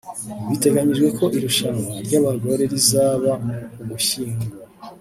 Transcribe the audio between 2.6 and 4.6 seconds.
rizaba mu Ugushyingo